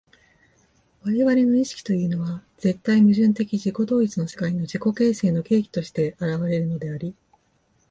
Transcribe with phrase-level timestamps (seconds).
[1.03, 7.13] 我々の意識というのは絶対矛盾的自己同一の世界の自己形成の契機として現れるのであり、